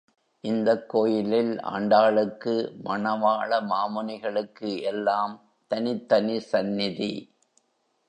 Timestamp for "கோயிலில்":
0.89-1.51